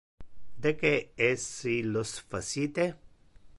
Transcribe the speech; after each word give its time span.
De 0.63 0.71
que 0.79 0.91
es 1.29 1.45
illos 1.77 2.17
facite? 2.31 2.89